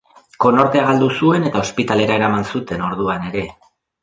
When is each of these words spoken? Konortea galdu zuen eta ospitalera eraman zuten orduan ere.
Konortea 0.45 0.85
galdu 0.87 1.09
zuen 1.19 1.45
eta 1.49 1.61
ospitalera 1.67 2.17
eraman 2.21 2.49
zuten 2.55 2.89
orduan 2.89 3.29
ere. 3.31 3.47